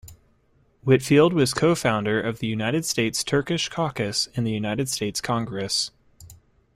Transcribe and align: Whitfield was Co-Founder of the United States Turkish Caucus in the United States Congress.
Whitfield 0.83 1.31
was 1.31 1.53
Co-Founder 1.53 2.19
of 2.19 2.39
the 2.39 2.47
United 2.47 2.85
States 2.85 3.23
Turkish 3.23 3.69
Caucus 3.69 4.29
in 4.33 4.43
the 4.43 4.51
United 4.51 4.89
States 4.89 5.21
Congress. 5.21 5.91